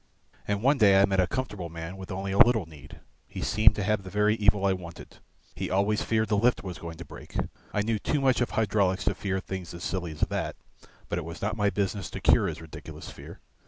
[0.47, 3.75] And one day I met a comfortable man with only a little need, he seemed
[3.75, 5.17] to have the very evil I wanted.
[5.53, 7.35] He always feared the lift was going to break.
[7.71, 10.55] I knew too much of hydraulics to fear things as silly as that,
[11.07, 13.41] but it was not my business to cure his ridiculous fear.